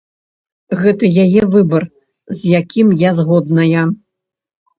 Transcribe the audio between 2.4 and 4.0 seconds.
з якім я згодная.